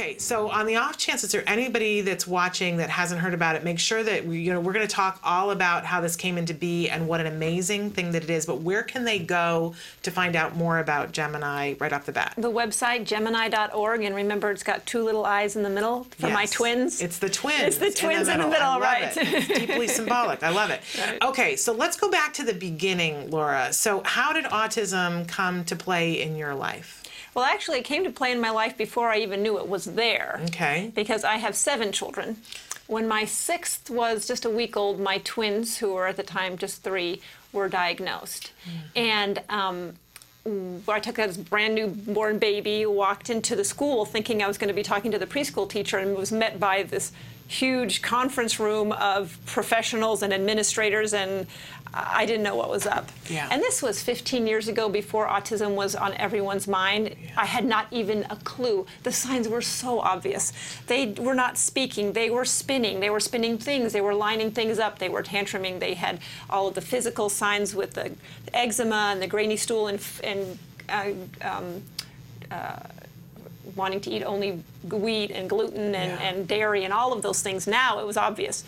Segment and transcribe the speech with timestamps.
[0.00, 3.54] Okay, so on the off chance, is there anybody that's watching that hasn't heard about
[3.56, 3.64] it?
[3.64, 6.38] Make sure that we, you know we're going to talk all about how this came
[6.38, 8.46] into be and what an amazing thing that it is.
[8.46, 12.32] But where can they go to find out more about Gemiini right off the bat?
[12.38, 16.46] The website gemiini.org, and remember, it's got two little eyes in the middle for my
[16.46, 17.02] twins.
[17.02, 17.60] It's the twins.
[17.60, 19.14] It's the twins in the middle, I love right.
[19.14, 19.50] It.
[19.50, 20.42] It's deeply symbolic.
[20.42, 20.80] I love it.
[20.98, 21.22] Right.
[21.22, 23.70] Okay, so let's go back to the beginning, Laura.
[23.74, 27.00] So, how did autism come to play in your life?
[27.34, 29.84] Well, actually, it came to play in my life before I even knew it was
[29.84, 30.40] there.
[30.46, 30.92] Okay.
[30.94, 32.36] Because I have seven children.
[32.86, 36.58] When my sixth was just a week old, my twins, who were at the time
[36.58, 37.20] just three,
[37.52, 38.52] were diagnosed.
[38.96, 39.94] And um,
[40.88, 44.68] I took this brand new born baby, walked into the school thinking I was going
[44.68, 47.12] to be talking to the preschool teacher, and was met by this
[47.50, 51.48] huge conference room of professionals and administrators, and
[51.92, 53.10] I didn't know what was up.
[53.28, 53.48] Yeah.
[53.50, 57.16] And this was 15 years ago before autism was on everyone's mind.
[57.36, 58.86] I had not even a clue.
[59.02, 60.52] The signs were so obvious.
[60.86, 64.78] They were not speaking, they were spinning, they were spinning things, they were lining things
[64.78, 68.12] up, they were tantruming, they had all of the physical signs with the
[68.54, 71.10] eczema and the grainy stool and, and uh,
[71.42, 71.82] um,
[72.52, 72.78] uh,
[73.76, 76.28] wanting to eat only wheat and gluten and, Yeah.
[76.28, 77.66] and dairy and all of those things.
[77.66, 78.64] Now it was obvious.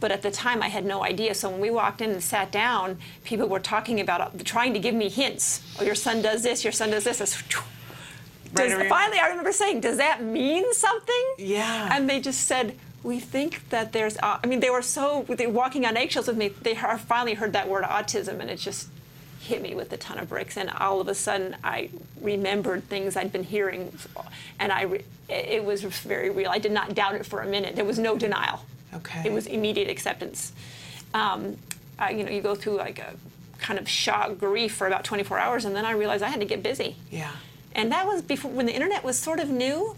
[0.00, 1.34] But at the time, I had no idea.
[1.34, 4.94] So when we walked in and sat down, people were talking about trying to give
[4.94, 5.62] me hints.
[5.80, 6.62] Oh, your son does this.
[6.64, 7.20] Your son does this.
[7.20, 7.42] It's,
[8.52, 11.88] Right does, over finally, I remember saying, "Does that mean something?" Yeah.
[11.92, 15.46] And they just said, "We think that there's." Uh, I mean, they were so they
[15.48, 16.48] were walking on eggshells with me.
[16.48, 18.88] They heard, finally heard that word autism, and it just
[19.44, 20.56] hit me with a ton of bricks.
[20.56, 23.96] And all of a sudden, I remembered things I'd been hearing,
[24.58, 26.50] and I re- it was very real.
[26.50, 27.76] I did not doubt it for a minute.
[27.76, 28.64] There was no denial.
[28.94, 29.22] Okay.
[29.24, 30.52] It was immediate acceptance.
[31.12, 31.56] Um,
[32.00, 33.14] uh, you know, you go through like a
[33.58, 36.46] kind of shock, grief for about 24 hours, and then I realized I had to
[36.46, 36.96] get busy.
[37.10, 37.30] Yeah.
[37.74, 39.96] And that was before when the internet was sort of new.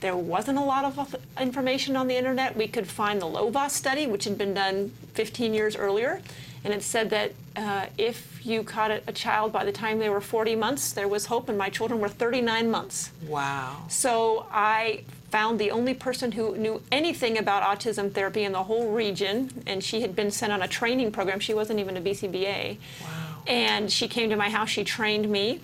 [0.00, 2.54] There wasn't a lot of information on the internet.
[2.54, 6.20] We could find the Lovaas study, which had been done 15 years earlier,
[6.66, 10.08] and it said that uh, if you caught a, a child by the time they
[10.08, 13.12] were 40 months, there was hope, and my children were 39 months.
[13.28, 13.84] Wow.
[13.88, 18.90] So I found the only person who knew anything about autism therapy in the whole
[18.90, 21.38] region, and she had been sent on a training program.
[21.38, 22.78] She wasn't even a BCBA.
[23.00, 23.42] Wow.
[23.46, 25.60] And she came to my house, she trained me.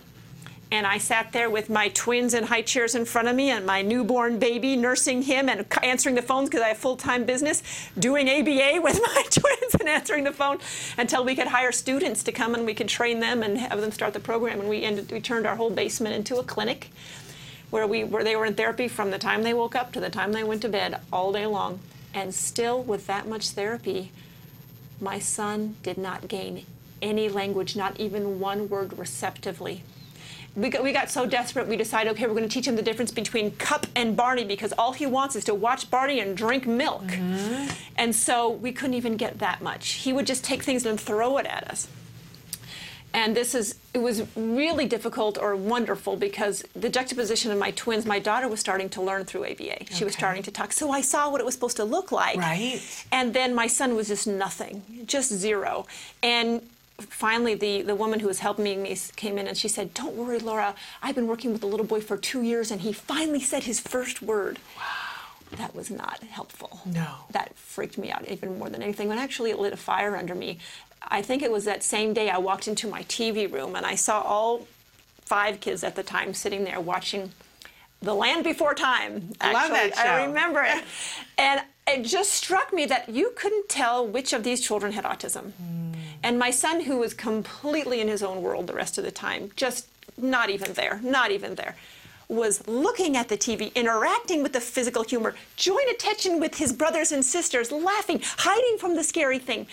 [0.72, 3.66] And I sat there with my twins in high chairs in front of me and
[3.66, 7.62] my newborn baby, nursing him and answering the phones because I have full time business,
[7.98, 10.60] doing ABA with my twins and answering the phone
[10.96, 13.92] until we could hire students to come and we could train them and have them
[13.92, 14.60] start the program.
[14.60, 16.88] And we, ended, we turned our whole basement into a clinic
[17.68, 20.08] where, we, where they were in therapy from the time they woke up to the
[20.08, 21.80] time they went to bed all day long.
[22.14, 24.10] And still, with that much therapy,
[25.02, 26.64] my son did not gain
[27.02, 29.82] any language, not even one word receptively.
[30.54, 32.82] We got, we got so desperate, we decided, okay, we're going to teach him the
[32.82, 36.66] difference between Cup and Barney because all he wants is to watch Barney and drink
[36.66, 37.04] milk.
[37.04, 37.70] Mm-hmm.
[37.96, 39.92] And so we couldn't even get that much.
[39.92, 41.88] He would just take things and throw it at us.
[43.14, 48.06] And this is, it was really difficult or wonderful because the juxtaposition of my twins,
[48.06, 49.86] my daughter was starting to learn through ABA.
[49.90, 50.72] She was starting to talk.
[50.72, 52.38] So I saw what it was supposed to look like.
[52.38, 52.80] Right.
[53.12, 55.86] And then my son was just nothing, just zero.
[56.22, 56.66] And
[57.04, 60.38] finally, the, the woman who was helping me came in and she said, Don't worry,
[60.38, 60.74] Laura.
[61.02, 63.80] I've been working with the little boy for two years and he finally said his
[63.80, 64.58] first word.
[64.76, 64.82] Wow.
[65.56, 66.80] That was not helpful.
[66.86, 67.14] No.
[67.30, 69.08] That freaked me out even more than anything.
[69.08, 70.58] When actually it lit a fire under me.
[71.08, 73.96] I think it was that same day I walked into my TV room and I
[73.96, 74.66] saw all
[75.20, 77.32] five kids at the time sitting there watching
[78.00, 79.30] The Land Before Time.
[79.40, 79.90] I love actually.
[79.90, 80.02] that show.
[80.02, 80.84] I remember it.
[81.38, 85.52] And it just struck me that you couldn't tell which of these children had autism.
[85.52, 85.81] Hmm.
[86.22, 89.50] And my son, who was completely in his own world the rest of the time,
[89.56, 91.76] just not even there, not even there,
[92.28, 97.12] was looking at the TV, interacting with the physical humor, joint attention with his brothers
[97.12, 99.66] and sisters, laughing, hiding from the scary thing.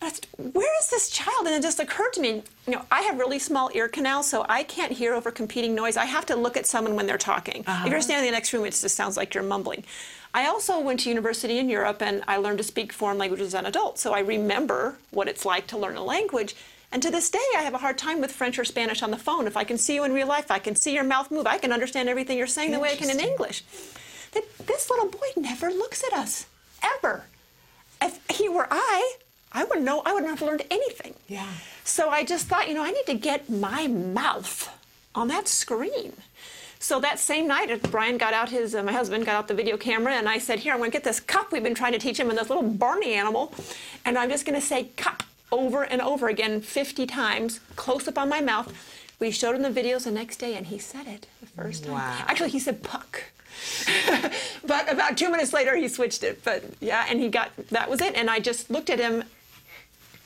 [0.00, 1.46] I asked, where is this child?
[1.46, 4.46] And it just occurred to me, you know, I have really small ear canals, so
[4.48, 5.96] I can't hear over competing noise.
[5.96, 7.62] I have to look at someone when they're talking.
[7.62, 7.88] If uh-huh.
[7.88, 9.84] you're standing in the next room, it just sounds like you're mumbling.
[10.34, 13.54] I also went to university in Europe and I learned to speak foreign languages as
[13.54, 16.54] an adult, so I remember what it's like to learn a language.
[16.92, 19.18] And to this day, I have a hard time with French or Spanish on the
[19.18, 19.46] phone.
[19.46, 21.58] If I can see you in real life, I can see your mouth move, I
[21.58, 23.64] can understand everything you're saying the way I can in English.
[24.32, 26.46] That this little boy never looks at us,
[26.82, 27.24] ever.
[28.00, 29.16] If he were I,
[29.52, 31.14] I wouldn't know, I wouldn't have learned anything.
[31.26, 31.48] Yeah.
[31.84, 34.68] So I just thought, you know, I need to get my mouth
[35.14, 36.12] on that screen.
[36.80, 39.54] So that same night, uh, Brian got out his, uh, my husband got out the
[39.54, 41.92] video camera, and I said, Here, I'm going to get this cup we've been trying
[41.92, 43.52] to teach him and this little Barney animal,
[44.04, 48.18] and I'm just going to say cup over and over again 50 times, close up
[48.18, 48.72] on my mouth.
[49.18, 51.94] We showed him the videos the next day, and he said it the first time.
[51.94, 52.24] Wow.
[52.28, 53.24] Actually, he said puck.
[54.64, 56.44] but about two minutes later, he switched it.
[56.44, 58.14] But yeah, and he got that was it.
[58.14, 59.24] And I just looked at him.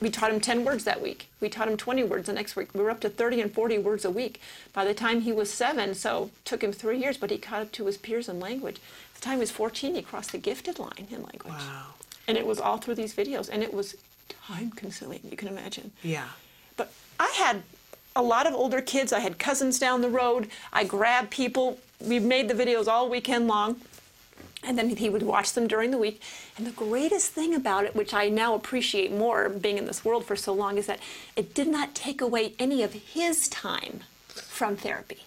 [0.03, 1.29] We taught him 10 words that week.
[1.41, 2.75] We taught him 20 words the next week.
[2.75, 4.41] We were up to 30 and 40 words a week.
[4.73, 7.63] By the time he was seven, so it took him three years, but he caught
[7.63, 8.77] up to his peers in language.
[8.77, 11.55] By the time he was 14, he crossed the gifted line in language.
[11.55, 11.95] Wow.
[12.27, 13.95] And it was all through these videos, and it was
[14.29, 15.93] time consuming, you can imagine.
[16.03, 16.27] Yeah.
[16.77, 17.63] But I had
[18.17, 19.13] a lot of older kids.
[19.13, 20.49] I had cousins down the road.
[20.73, 21.79] I grabbed people.
[22.01, 23.81] We made the videos all weekend long.
[24.65, 26.21] And then he would watch them during the week.
[26.57, 30.25] And the greatest thing about it, which I now appreciate more being in this world
[30.25, 31.01] for so long, is that
[31.37, 35.25] it did not take away any of his time from therapy.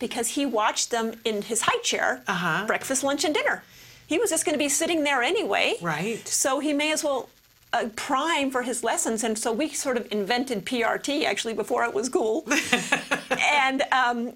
[0.00, 2.64] Because he watched them in his high chair, Uh-huh.
[2.66, 3.62] breakfast, lunch, and dinner.
[4.08, 5.74] He was just going to be sitting there anyway.
[5.80, 6.26] Right.
[6.26, 7.28] So he may as well
[7.72, 9.22] uh, prime for his lessons.
[9.22, 12.44] And so we sort of invented PRT actually before it was cool.
[13.40, 14.32] and um,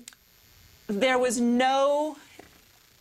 [0.86, 2.16] there was no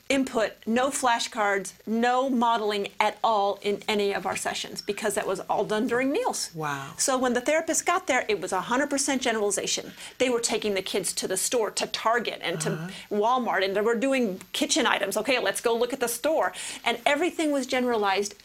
[0.08, 5.40] input, no flashcards, no modeling at all in any of our sessions because that was
[5.42, 6.52] all done during meals.
[6.54, 6.92] Wow.
[6.98, 9.94] So when the therapist got there, it was 100% generalization.
[10.20, 12.90] They were taking the kids to the store, to Target and to uh-huh.
[13.12, 15.18] Walmart, and they were doing kitchen items.
[15.18, 16.54] Okay, let's go look at the store.
[16.84, 18.36] And everything was generalized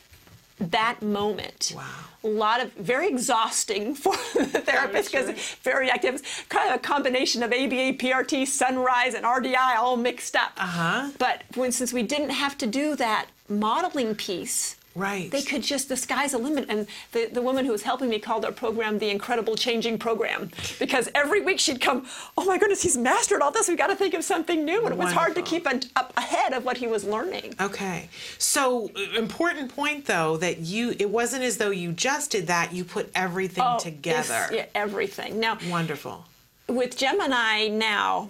[0.60, 1.72] that moment.
[1.74, 1.84] Wow.
[2.22, 5.30] A lot of very exhausting for the therapist because
[5.62, 6.16] very active.
[6.16, 10.52] It's kind of a combination of ABA, PRT, Son-Rise, and RDI all mixed up.
[10.56, 11.10] Uh-huh.
[11.18, 15.30] But when, since we didn't have to do that modeling piece, Right.
[15.30, 16.66] they could just the sky's the limit.
[16.68, 20.50] And the, the woman who was helping me called our program the Incredible Changing Program
[20.78, 22.06] because every week she'd come,
[22.36, 23.68] oh my goodness, he's mastered all this.
[23.68, 24.82] We've got to think of something new.
[24.84, 27.54] And it was hard to keep an, up ahead of what he was learning.
[27.60, 28.08] Okay.
[28.38, 32.72] So uh, important point though that you it wasn't as though you just did that,
[32.72, 34.48] you put everything Oh, together.
[34.52, 35.38] yeah, everything.
[35.38, 36.24] Now, Wonderful.
[36.68, 38.28] with Gemiini now,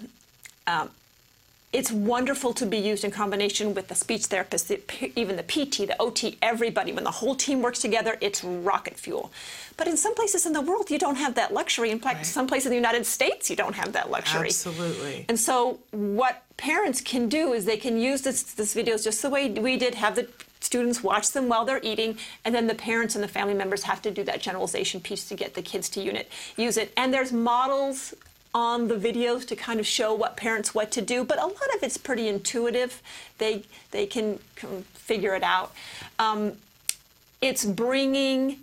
[0.67, 0.91] um,
[1.73, 4.81] it's wonderful to be used in combination with the speech therapist, the,
[5.15, 6.93] even the PT, the OT, everybody.
[6.93, 9.31] When the whole team works together, it's rocket fuel.
[9.77, 11.91] But in some places in the world, you don't have that luxury.
[11.91, 12.27] In fact, Right.
[12.27, 14.49] some places in the United States, you don't have that luxury.
[14.49, 15.25] Absolutely.
[15.29, 19.31] And so, what parents can do is they can use this, this videos just the
[19.31, 20.29] way we did, have the
[20.59, 24.03] students watch them while they're eating, and then the parents and the family members have
[24.03, 26.93] to do that generalization piece to get the kids to unit use it.
[26.97, 28.13] And there's models
[28.55, 31.75] on the videos to kind of show what parents what to do, but a lot
[31.77, 33.03] of it's pretty intuitive.
[33.39, 35.73] They they can, can figure it out.
[36.19, 36.53] Um,
[37.41, 38.59] it's bringing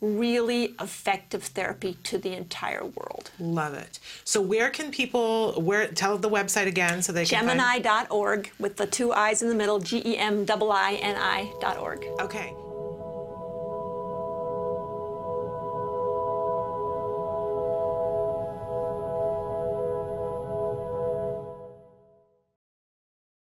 [0.00, 3.30] really effective therapy to the entire world.
[3.38, 4.00] Love it.
[4.24, 8.76] So where can people where tell the website again so they can find- Gemiini.org with
[8.76, 12.04] the two I's in the middle, G E M I I N I.org.
[12.20, 12.52] Okay.